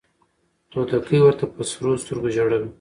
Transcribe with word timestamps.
توتکۍ 0.71 1.19
ورته 1.21 1.45
په 1.53 1.61
سرو 1.69 1.91
سترګو 2.03 2.27
ژړله 2.35 2.59